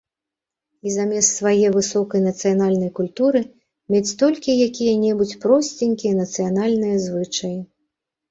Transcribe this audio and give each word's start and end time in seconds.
І 0.85 0.93
замест 0.93 1.29
свае 1.41 1.67
высокай 1.75 2.21
нацыянальнай 2.29 2.91
культуры 2.99 3.41
мець 3.95 4.15
толькі 4.23 4.55
якія-небудзь 4.67 5.37
просценькія 5.43 6.13
нацыянальныя 6.23 6.95
звычаі. 7.05 7.55